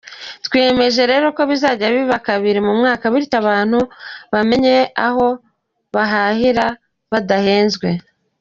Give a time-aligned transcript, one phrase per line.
[0.45, 3.79] Twiyemeje rero ko bizajya biba kabiri mu mwaka bityo abantu
[4.33, 4.75] bamenye
[5.07, 5.27] aho
[5.93, 6.65] bahahira
[7.11, 7.89] badahenzwe”.